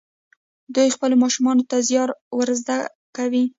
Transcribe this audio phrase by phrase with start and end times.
[0.75, 2.77] دوی خپلو ماشومانو ته زیار ور زده
[3.15, 3.43] کوي.